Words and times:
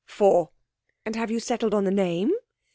'Four.' 0.05 0.49
'And 1.05 1.15
have 1.15 1.29
you 1.29 1.39
settled 1.39 1.75
on 1.75 1.83
the 1.83 1.91
name?' 1.91 2.33